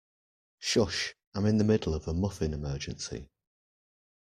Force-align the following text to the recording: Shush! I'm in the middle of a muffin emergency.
Shush! 0.57 1.13
I'm 1.35 1.45
in 1.45 1.59
the 1.59 1.63
middle 1.63 1.93
of 1.93 2.07
a 2.07 2.13
muffin 2.15 2.55
emergency. 2.55 3.29